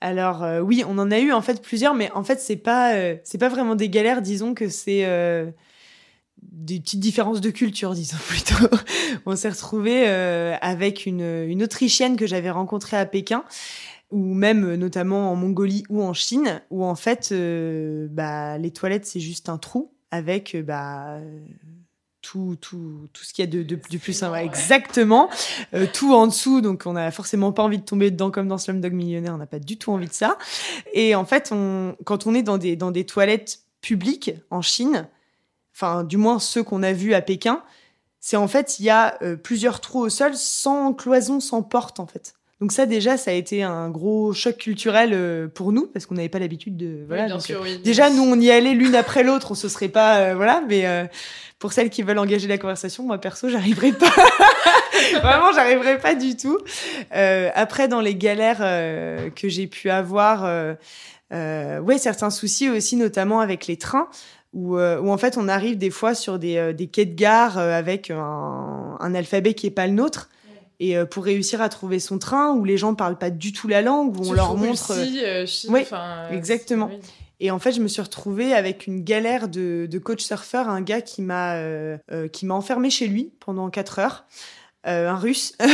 [0.00, 2.94] Alors oui, on en a eu en fait plusieurs, mais en fait c'est pas
[3.24, 5.04] c'est pas vraiment des galères, disons que c'est
[6.40, 8.74] des petites différences de culture, disons plutôt.
[9.26, 13.44] on s'est retrouvé avec une, une Autrichienne que j'avais rencontrée à Pékin
[14.12, 18.70] ou même euh, notamment en Mongolie ou en Chine, où en fait, euh, bah, les
[18.70, 21.18] toilettes, c'est juste un trou avec euh, bah,
[22.20, 25.28] tout, tout, tout ce qu'il y a de, de, plus exactement.
[25.92, 28.92] Tout en dessous donc on n'a forcément pas envie de tomber dedans comme dans Slumdog
[28.92, 30.38] Millionnaire on n'a pas du tout envie de ça.
[30.92, 35.08] Et en fait on, quand on est dans des, dans des toilettes publiques en Chine
[35.74, 37.64] enfin du moins ceux qu'on a vus à Pékin
[38.20, 42.06] c'est en fait il y a plusieurs trous au sol sans cloison sans porte en
[42.06, 46.06] fait Donc ça déjà, ça a été un gros choc culturel euh, pour nous parce
[46.06, 47.26] qu'on n'avait pas l'habitude de voilà.
[47.26, 47.80] bien sûr, euh, oui.
[47.82, 50.86] Déjà, nous, on y allait l'une après l'autre, on se serait pas euh, voilà, mais
[50.86, 51.04] euh,
[51.58, 54.12] pour celles qui veulent engager la conversation, moi perso, j'arriverai pas.
[55.22, 56.56] Vraiment, j'arriverai pas du tout.
[57.16, 60.74] Euh, après, dans les galères euh, que j'ai pu avoir, euh,
[61.32, 64.06] euh, ouais, certains soucis aussi, notamment avec les trains.
[64.52, 67.14] Où, euh, où en fait on arrive des fois sur des, euh, des quais de
[67.14, 70.28] gare euh, avec un, un alphabet qui est pas le nôtre
[70.82, 73.68] et euh, pour réussir à trouver son train où les gens parlent pas du tout
[73.68, 75.86] la langue où on leur montre euh, Russie, euh, oui,
[76.32, 76.90] exactement.
[77.38, 80.80] et en fait je me suis retrouvée avec une galère de, de coach surfeur un
[80.80, 81.98] gars qui m'a euh,
[82.32, 84.24] qui m'a enfermé chez lui pendant quatre heures
[84.86, 85.64] euh, un russe Pas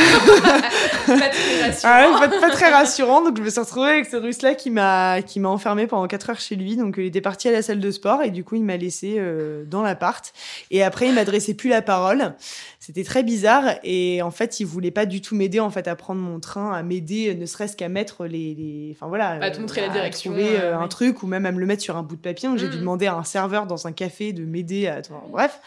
[1.31, 1.81] très rassurant.
[1.85, 3.23] Ah pas, pas très rassurant.
[3.25, 6.31] Donc je me suis retrouvée avec ce russe-là qui m'a qui m'a enfermé pendant quatre
[6.31, 6.77] heures chez lui.
[6.77, 9.17] Donc il était parti à la salle de sport et du coup il m'a laissé
[9.19, 10.33] euh, dans l'appart.
[10.71, 12.35] Et après il m'adressait plus la parole.
[12.81, 15.97] C'était très bizarre et en fait il voulait pas du tout m'aider en fait à
[15.97, 18.93] prendre mon train, à m'aider, ne serait-ce qu'à mettre les, les...
[18.97, 20.89] enfin voilà, À te montrer la direction, trouver euh, euh, un oui.
[20.89, 22.49] truc ou même à me le mettre sur un bout de papier.
[22.49, 22.81] Donc j'ai dû Mhm.
[22.81, 25.61] demander à un serveur dans un café de m'aider à bref.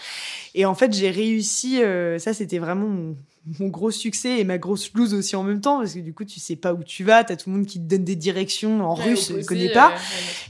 [0.56, 1.82] Et en fait j'ai réussi.
[1.84, 3.16] euh, ça c'était vraiment mon,
[3.60, 6.26] mon gros succès et ma grosse loose aussi en même temps parce que du coup
[6.26, 8.86] tu sais pas où tu vas, t'as tout le monde qui te donne des directions
[8.88, 9.90] en Ouais, russe, je opposé, connais pas.
[9.90, 9.96] ouais,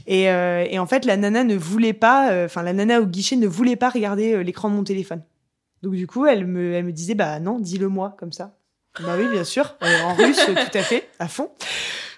[0.06, 3.06] Et, euh, et en fait la nana ne voulait pas, euh, enfin la nana au
[3.06, 5.22] guichet ne voulait pas regarder euh, l'écran de mon téléphone.
[5.82, 8.56] Donc du coup elle me, elle me disait bah non dis-le moi comme ça.
[9.00, 11.50] Bah oui bien sûr en russe tout à fait à fond.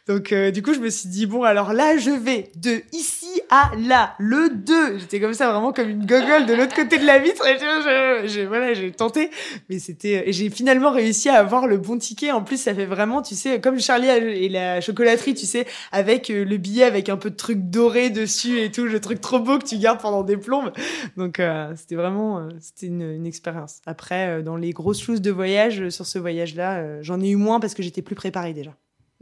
[0.08, 3.70] Donc du coup je me suis dit bon alors là je vais de ici à
[3.76, 7.18] là le 2 j'étais comme ça vraiment comme une gogole de l'autre côté de la
[7.18, 7.46] vitre.
[7.46, 9.30] Et je, je- voilà j'ai tenté.
[9.68, 12.32] Mais c'était j'ai finalement réussi à avoir le bon ticket.
[12.32, 16.30] En plus ça fait vraiment tu sais comme Charlie et la chocolaterie tu sais avec
[16.30, 19.38] euh, le billet avec un peu de truc doré dessus et tout le truc trop
[19.38, 20.72] beau que tu gardes pendant des plombes.
[21.16, 23.80] Donc euh, c'était vraiment euh, c'était une, expérience.
[23.86, 27.36] Après euh, dans les grosses choses de voyage sur ce voyage là j'en ai eu
[27.36, 28.74] moins parce que j'étais plus préparée déjà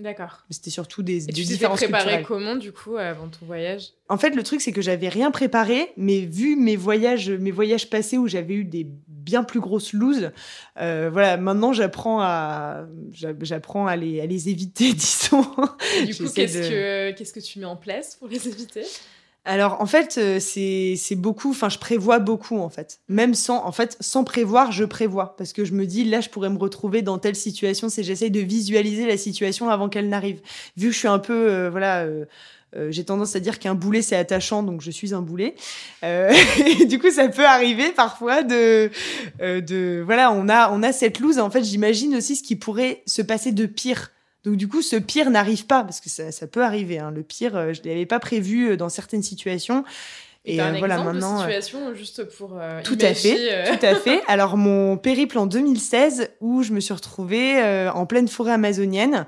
[0.03, 0.45] D'accord.
[0.49, 3.91] mais c'était surtout des, Et des tu différences préparé comment, du coup, avant ton voyage?
[4.09, 7.89] En fait, le truc, c'est que j'avais rien préparé, mais vu mes voyages, mes voyages
[7.89, 10.31] passés où j'avais eu des bien plus grosses looses,
[10.81, 15.47] euh, voilà, maintenant j'apprends à, j'a- j'apprends à les, à les éviter, disons.
[16.01, 18.83] Et Du coup, qu'est-ce de- que qu'est-ce que tu mets en place pour les éviter?
[19.45, 23.01] Alors, en fait, euh, c'est, c'est beaucoup, enfin, je prévois beaucoup, en fait.
[23.09, 25.35] Même sans, en fait, sans prévoir, je prévois.
[25.37, 28.31] Parce que je me dis, là, je pourrais me retrouver dans telle situation, c'est j'essaye
[28.31, 30.41] de visualiser la situation avant qu'elle n'arrive.
[30.77, 32.25] Vu que je suis un peu, euh, voilà, euh,
[32.77, 35.55] euh, j'ai tendance à dire qu'un boulet c'est attachant, donc je suis un boulet.
[36.05, 36.33] Euh,
[36.81, 38.91] et du coup, ça peut arriver parfois de,
[39.41, 41.39] euh, de, voilà, on a, on a cette loose.
[41.39, 44.11] En fait, j'imagine aussi ce qui pourrait se passer de pire.
[44.45, 46.99] Donc du coup, ce pire n'arrive pas parce que ça, ça peut arriver.
[46.99, 47.11] Hein.
[47.15, 49.85] Le pire, euh, je l'avais pas prévu euh, dans certaines situations.
[50.45, 51.35] Et Et euh, un voilà, exemple maintenant.
[51.37, 54.21] de situation juste pour euh, tout à fait, euh, tout à fait.
[54.27, 59.27] Alors mon périple en 2016 où je me suis retrouvée euh, en pleine forêt amazonienne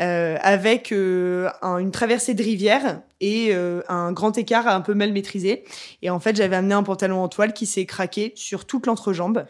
[0.00, 4.94] euh, avec euh, un- une traversée de rivière et euh, un grand écart un peu
[4.94, 5.64] mal maîtrisé.
[6.00, 9.44] Et en fait, j'avais amené un pantalon en toile qui s'est craqué sur toute l'entrejambe.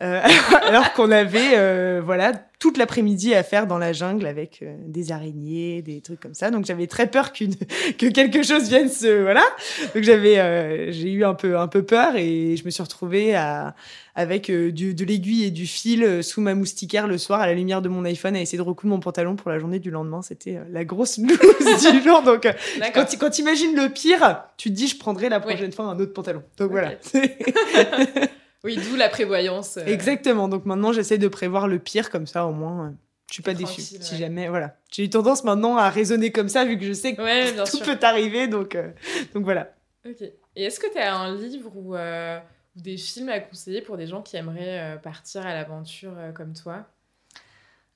[0.00, 0.20] Euh,
[0.66, 5.12] alors qu'on avait euh, voilà toute l'après-midi à faire dans la jungle avec euh, des
[5.12, 6.50] araignées, des trucs comme ça.
[6.50, 7.54] Donc j'avais très peur qu'une
[7.98, 9.44] que quelque chose vienne se voilà.
[9.94, 13.76] Donc j'avais j'ai eu un peu un peu peur et je me suis retrouvée à
[14.14, 17.80] avec du, de l'aiguille et du fil sous ma moustiquaire le soir à la lumière
[17.80, 20.22] de mon iPhone à essayer de recoudre mon pantalon pour la journée du lendemain.
[20.22, 21.38] C'était euh, la grosse loose
[21.92, 22.22] du jour.
[22.22, 22.52] Donc euh,
[23.18, 26.12] quand tu imagines le pire, tu te dis je prendrai la prochaine fois un autre
[26.12, 26.42] pantalon.
[26.58, 26.92] Donc voilà.
[28.64, 29.76] Oui, d'où la prévoyance.
[29.76, 30.48] euh, Exactement.
[30.48, 32.94] Donc maintenant, j'essaie de prévoir le pire comme ça, au moins,
[33.28, 33.80] je suis pas déçue.
[33.82, 34.76] Si jamais, voilà.
[34.92, 37.78] J'ai eu tendance maintenant à raisonner comme ça, vu que je sais que Ouais, tout
[37.78, 37.84] sûr.
[37.84, 38.90] peut arriver, donc, euh,
[39.34, 39.72] donc voilà.
[40.08, 40.22] Ok.
[40.54, 42.38] Et est-ce que tu as un livre ou, euh,
[42.76, 46.86] des films à conseiller pour des gens qui aimeraient partir à l'aventure comme toi?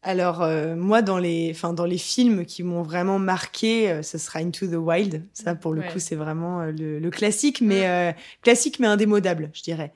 [0.09, 4.19] Alors euh, moi, dans les, enfin dans les films qui m'ont vraiment marqué, euh, ce
[4.19, 5.25] sera Into the Wild.
[5.33, 5.89] Ça, pour le Ouais.
[5.93, 9.93] coup, c'est vraiment euh, le, le classique, mais euh, classique mais indémodable, je dirais.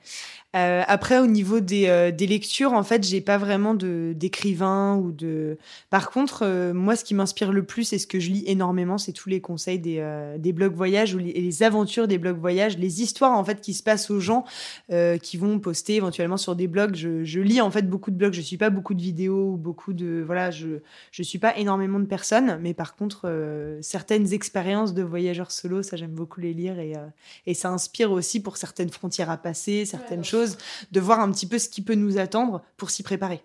[0.55, 4.95] Euh, après, au niveau des, euh, des lectures, en fait, j'ai pas vraiment de d'écrivain
[4.97, 5.57] ou de.
[5.89, 8.97] Par contre, euh, moi, ce qui m'inspire le plus et ce que je lis énormément,
[8.97, 12.77] c'est tous les conseils des, euh, des blogs voyages ou les, aventures des blogs voyages,
[12.77, 14.45] les histoires en fait qui se passent aux gens
[14.91, 16.95] euh, qui vont poster éventuellement sur des blogs.
[16.95, 18.33] Je, je lis en fait beaucoup de blogs.
[18.33, 20.51] Je suis pas beaucoup de vidéos ou beaucoup de voilà.
[20.51, 20.79] Je
[21.11, 25.83] je suis pas énormément de personnes, mais par contre, euh, certaines expériences de voyageurs solo,
[25.83, 27.05] ça j'aime beaucoup les lire et euh,
[27.45, 30.40] et ça inspire aussi pour certaines frontières à passer, certaines choses,
[30.91, 33.41] de voir un petit peu ce qui peut nous attendre pour s'y préparer.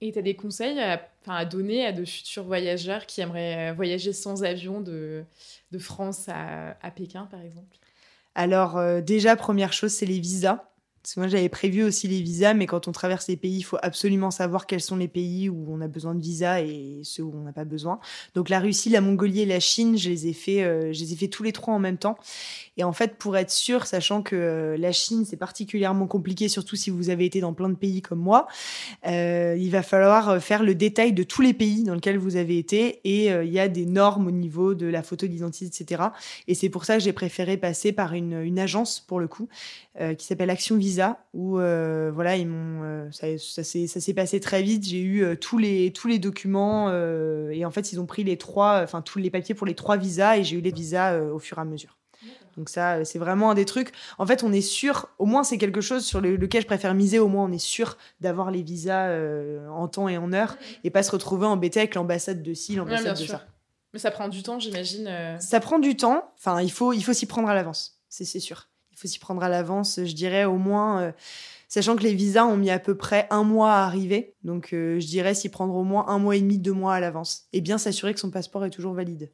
[0.00, 0.78] Et tu as des conseils
[1.26, 5.24] à, donner à de futurs voyageurs qui aimeraient euh, voyager sans avion de,
[5.72, 7.76] de France à, à Pékin, par exemple?
[8.34, 10.64] Alors euh, déjà première chose, c'est les visas.
[11.02, 13.62] Parce que moi, j'avais prévu aussi les visas, mais quand on traverse les pays, il
[13.62, 17.22] faut absolument savoir quels sont les pays où on a besoin de visa et ceux
[17.22, 18.00] où on n'a pas besoin.
[18.34, 21.14] Donc la Russie, la Mongolie et la Chine, je les ai fait, euh, je les
[21.14, 22.18] ai fait tous les trois en même temps.
[22.76, 26.76] Et en fait, pour être sûr, sachant que euh, la Chine, c'est particulièrement compliqué, surtout
[26.76, 28.46] si vous avez été dans plein de pays comme moi,
[29.06, 32.58] euh, il va falloir faire le détail de tous les pays dans lesquels vous avez
[32.58, 33.00] été.
[33.04, 36.02] Et il y a des normes au niveau de la photo d'identité, etc.
[36.46, 39.48] Et c'est pour ça que j'ai préféré passer par une, une agence, pour le coup,
[40.18, 40.89] qui s'appelle Action Visa
[41.34, 43.64] où euh, voilà ils m'ont euh, ça, ça
[44.00, 44.84] s'est passé très vite.
[44.84, 46.90] J'ai eu euh, tous les tous les documents
[47.50, 49.96] et en fait ils ont pris les trois enfin tous les papiers pour les trois
[49.96, 51.96] visas et j'ai eu les visas au fur et à mesure.
[52.56, 53.92] Donc ça c'est vraiment un des trucs.
[54.18, 57.18] En fait on est sûr au moins c'est quelque chose sur lequel je préfère miser
[57.18, 59.10] au moins on est sûr d'avoir les visas
[59.70, 63.18] en temps et en heure et pas se retrouver embêté avec l'ambassade de ci l'ambassade
[63.18, 63.44] de ça.
[63.92, 66.32] mais ça prend du temps j'imagine ça prend du temps.
[66.38, 68.00] Enfin il faut il faut s'y prendre à l'avance.
[68.08, 68.69] C'est sûr
[69.00, 71.12] faut s'y prendre à l'avance, je dirais au moins, euh,
[71.68, 74.34] sachant que les visas ont mis à peu près un mois à arriver.
[74.44, 77.00] Donc euh, je dirais s'y prendre au moins un mois et demi, deux mois à
[77.00, 77.46] l'avance.
[77.52, 79.30] Et bien s'assurer que son passeport est toujours valide.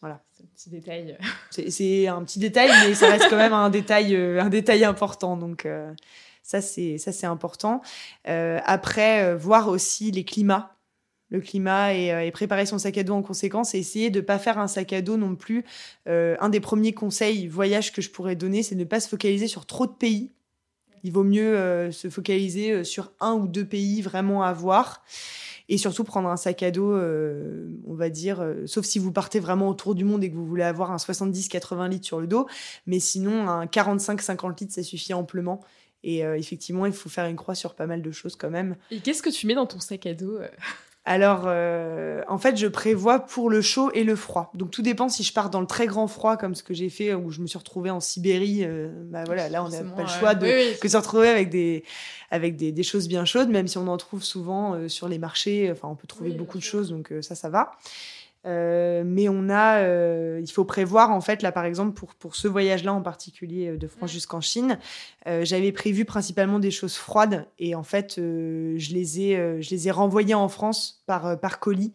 [0.00, 0.20] Voilà.
[0.32, 1.18] C'est un petit détail.
[1.50, 5.36] C'est un petit détail, mais ça reste quand même un détail, euh, un détail important.
[5.36, 5.66] Donc
[6.42, 7.80] ça c'est ça c'est important.
[8.24, 10.75] après, voir aussi les climats
[11.30, 14.24] le climat euh, et, préparer son sac à dos en conséquence et essayer de ne
[14.24, 15.64] pas faire un sac à dos non plus.
[16.08, 19.08] Euh, un des premiers conseils voyage que je pourrais donner, c'est de ne pas se
[19.08, 20.30] focaliser sur trop de pays.
[21.02, 25.04] Il vaut mieux euh, se focaliser sur un ou deux pays vraiment à voir
[25.68, 29.68] et surtout prendre un sac à dos, on va dire, sauf si vous partez vraiment
[29.68, 32.46] autour du monde et que vous voulez avoir un 70-80 litres sur le dos,
[32.86, 35.60] mais sinon un 45-50 litres, ça suffit amplement.
[36.04, 38.76] Et effectivement, il faut faire une croix sur pas mal de choses quand même.
[38.92, 40.38] Et qu'est-ce que tu mets dans ton sac à dos
[41.08, 44.50] alors, euh, en fait, je prévois pour le chaud et le froid.
[44.54, 46.90] Donc, tout dépend si je pars dans le très grand froid, comme ce que j'ai
[46.90, 48.64] fait, où je me suis retrouvée en Sibérie.
[48.64, 51.84] Euh, bah voilà, là, on n'a pas le choix de que se retrouver avec des
[52.32, 55.70] avec des, choses bien chaudes, même si on en trouve souvent euh, sur les marchés.
[55.70, 57.70] Enfin, on peut trouver beaucoup de choses, donc ça, ça va.
[58.46, 62.36] Euh, mais on a, euh, il faut prévoir en fait là par exemple pour pour
[62.36, 64.78] ce voyage-là en particulier euh, de France jusqu'en Chine,
[65.42, 69.90] j'avais prévu principalement des choses froides et en fait je les ai je les ai
[69.90, 71.92] renvoyées en France par par colis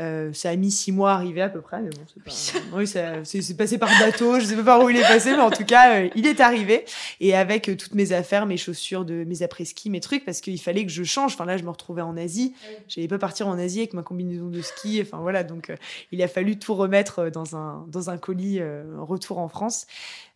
[0.00, 2.76] euh, ça a mis six mois à arriver à peu près, mais bon, c'est pas...
[2.76, 5.50] oui, c'est passé par bateau, je sais pas par où il est passé, mais en
[5.50, 6.84] tout cas, euh, il est arrivé.
[7.20, 10.60] Et avec euh, toutes mes affaires, mes chaussures, de, mes après-ski, mes trucs, parce qu'il
[10.60, 11.34] fallait que je change.
[11.34, 12.54] Enfin là, je me retrouvais en Asie.
[12.62, 15.00] Ah J'allais pas partir en Asie avec ma combinaison de ski.
[15.02, 15.72] Enfin voilà, donc
[16.12, 18.60] il a fallu tout remettre dans un, dans un colis
[18.98, 19.86] retour en France.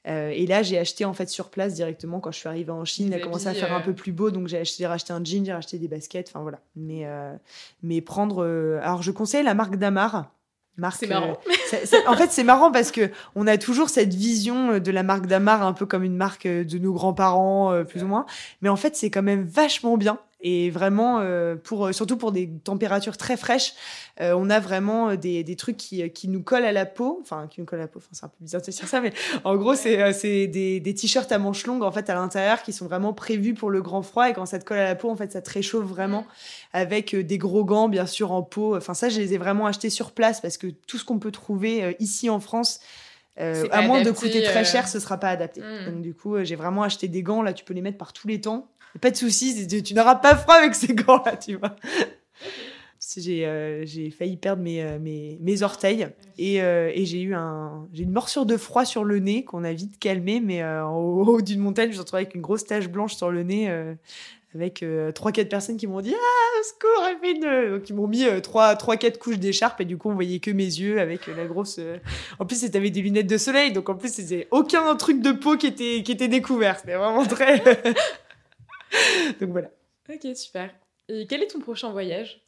[0.07, 2.85] Euh, et là, j'ai acheté en fait sur place directement quand je suis arrivée en
[2.85, 3.09] Chine.
[3.09, 3.85] Il a commencé à faire un euh.
[3.85, 6.29] peu plus beau, donc j'ai acheté, racheté un jean, j'ai racheté des baskets.
[6.29, 6.59] Enfin voilà.
[6.77, 7.35] Mais euh,
[7.83, 8.45] mais prendre.
[8.83, 10.31] alors je conseille la marque Damar.
[10.99, 11.38] C'est marrant.
[12.09, 15.62] en fait, c'est marrant parce que on a toujours cette vision de la marque Damar
[15.62, 18.27] un peu comme une marque de nos grands-parents, plus ou moins.
[18.61, 20.19] Mais en fait, c'est quand même vachement bien.
[20.46, 23.72] Et vraiment, euh, pour, surtout pour des températures très fraîches,
[24.20, 27.18] euh, on a vraiment des, des trucs qui, qui, nous collent à la peau.
[27.22, 29.00] Enfin, qui nous collent à la peau, enfin, c'est un peu bizarre de dire ça,
[29.00, 30.12] mais en gros, c'est euh,
[30.46, 33.70] des, des t-shirts à manches longues, en fait, à l'intérieur, qui sont vraiment prévus pour
[33.70, 34.28] le grand froid.
[34.28, 36.26] Et quand ça te colle à la peau, en fait, ça te réchauffe vraiment.
[36.74, 38.76] Avec des gros gants, bien sûr, en peau.
[38.76, 41.33] Enfin, ça, je les ai vraiment achetés sur place parce que tout ce qu'on peut
[41.33, 42.80] trouver ici en France,
[43.38, 45.62] à moins de coûter très cher, ce sera pas adapté.
[45.62, 45.87] Hmm.
[45.87, 47.40] Donc du coup, j'ai vraiment acheté des gants.
[47.40, 48.68] Là, tu peux les mettre par tous les temps
[49.00, 51.76] pas de soucis, tu, n'auras pas froid avec ces gants-là, tu vois.
[53.16, 53.85] J'ai euh,
[54.16, 59.04] failli perdre mes, euh, orteils et, euh, et j'ai eu une morsure de froid sur
[59.04, 62.22] le nez qu'on a vite calmé, mais en haut d'une montagne, je me suis retrouvée
[62.22, 63.70] avec une grosse tache blanche sur le nez
[64.54, 64.85] avec
[65.16, 69.18] trois quatre personnes qui m'ont dit ah secours Evelyne donc ils m'ont mis trois quatre
[69.18, 71.80] couches d'écharpe et du coup on voyait que mes yeux avec la grosse
[72.38, 75.57] en plus c'était des lunettes de soleil donc en plus c'était aucun truc de peau
[75.57, 77.64] qui était qui était découvert c'était vraiment très
[79.40, 79.68] Donc voilà.
[80.09, 80.70] Ok, super.
[81.09, 82.42] Et quel est ton prochain voyage?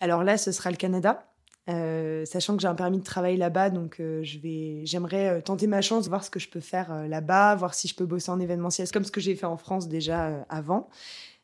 [0.00, 1.28] Alors là, ce sera le Canada.
[1.68, 5.40] Euh, sachant que j'ai un permis de travail là-bas, donc euh, je vais, j'aimerais euh,
[5.42, 8.30] tenter ma chance, voir ce que je peux faire là-bas, voir si je peux bosser
[8.30, 10.88] en événementiel, comme ce que j'ai fait en France déjà avant.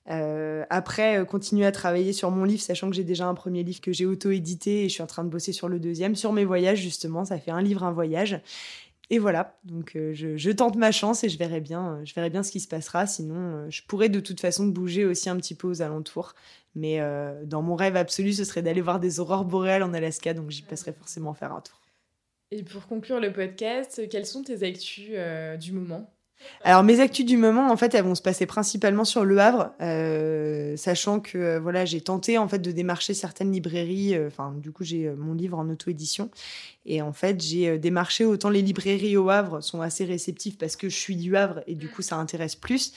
[0.07, 3.93] après, continuer à travailler sur mon livre, sachant que j'ai déjà un premier livre que
[3.93, 6.79] j'ai auto-édité et je suis en train de bosser sur le deuxième, sur mes voyages
[6.79, 7.25] justement.
[7.27, 8.41] Ça fait un livre, un voyage.
[9.11, 12.31] Et voilà, donc euh, je, tente ma chance et je verrai bien, euh, je verrai
[12.31, 13.07] bien ce qui se passera.
[13.07, 16.35] Sinon, euh, je pourrais de toute façon bouger aussi un petit peu aux alentours.
[16.77, 16.99] Mais
[17.45, 20.63] dans mon rêve absolu, ce serait d'aller voir des aurores boréales en Alaska, donc j'y
[20.63, 21.81] passerai forcément faire un tour.
[22.51, 25.13] Et pour conclure le podcast, quelles sont tes actus
[25.61, 26.13] du moment?
[26.63, 29.73] Alors mes actus du moment, en fait, elles vont se passer principalement sur Le Havre,
[29.81, 34.15] euh, sachant que euh, voilà, j'ai tenté en fait de démarcher certaines librairies.
[34.15, 36.31] euh, Enfin, du coup, j'ai mon livre en auto-édition,
[36.87, 40.77] et en fait, j'ai euh, démarché autant les librairies au Havre sont assez réceptives parce
[40.77, 42.93] que je suis du Havre et du coup, ça intéresse plus.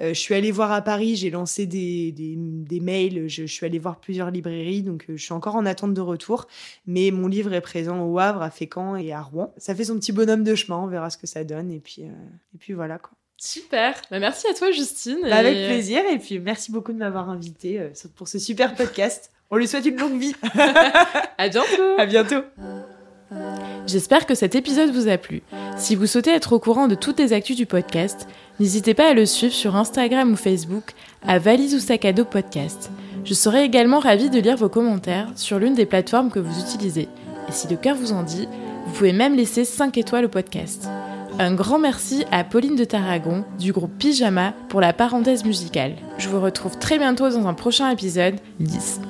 [0.00, 3.52] Euh, je suis allée voir à Paris, j'ai lancé des, des, des mails, je, je
[3.52, 6.46] suis allée voir plusieurs librairies, donc euh, je suis encore en attente de retour.
[6.86, 9.52] Mais mon livre est présent au Havre, à Fécamp et à Rouen.
[9.56, 12.02] Ça fait son petit bonhomme de chemin, on verra ce que ça donne, et puis,
[12.02, 12.10] euh,
[12.54, 13.10] et puis voilà quoi.
[13.42, 13.94] Super.
[14.10, 15.16] Bah, merci à toi, Justine.
[15.22, 18.74] Bah, Et- avec plaisir, et puis merci beaucoup de m'avoir invité euh, pour ce super
[18.74, 19.30] podcast.
[19.50, 20.34] On lui souhaite une longue vie.
[21.38, 21.94] À bientôt.
[21.98, 22.42] à bientôt.
[23.86, 25.42] J'espère que cet épisode vous a plu.
[25.76, 29.14] Si vous souhaitez être au courant de toutes les actus du podcast, n'hésitez pas à
[29.14, 30.94] le suivre sur Instagram ou Facebook
[31.26, 32.90] à Valise ou Sac à dos podcast.
[33.24, 37.08] Je serai également ravie de lire vos commentaires sur l'une des plateformes que vous utilisez.
[37.48, 38.48] Et si le cœur vous en dit,
[38.86, 40.88] vous pouvez même laisser 5 étoiles au podcast.
[41.38, 45.96] Un grand merci à Pauline de Tarragon du groupe Pyjama pour la parenthèse musicale.
[46.18, 48.34] Je vous retrouve très bientôt dans un prochain épisode.
[48.60, 49.00] 10.